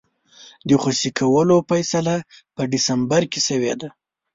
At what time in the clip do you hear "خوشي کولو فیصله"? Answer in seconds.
0.81-2.15